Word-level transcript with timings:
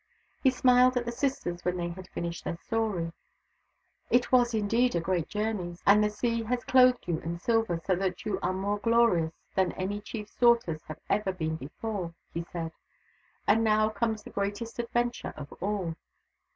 He 0.41 0.49
smiled 0.49 0.97
at 0.97 1.05
the 1.05 1.11
sisters 1.11 1.63
when 1.63 1.77
they 1.77 1.89
had 1.89 2.07
finished 2.09 2.43
their 2.43 2.57
story." 2.57 3.11
It 4.17 4.31
was 4.31 4.55
indeed 4.55 4.95
a 4.95 4.99
great 4.99 5.29
journey; 5.29 5.77
and 5.85 6.03
the 6.03 6.09
Sea 6.09 6.41
has 6.45 6.63
clothed 6.63 7.03
you 7.07 7.19
in 7.19 7.37
silver, 7.37 7.79
so 7.85 7.95
that 7.95 8.25
you 8.25 8.39
are 8.41 8.51
more 8.51 8.79
glorious 8.79 9.33
than 9.53 9.73
any 9.73 10.01
chief's 10.01 10.33
daughters 10.35 10.81
have 10.87 10.97
ever 11.07 11.31
been 11.31 11.55
before," 11.55 12.15
he 12.33 12.41
said." 12.51 12.71
And 13.47 13.63
now 13.63 13.89
comes 13.89 14.23
the 14.23 14.31
greatest 14.31 14.79
adventure 14.79 15.35
of 15.37 15.53
all." 15.61 15.93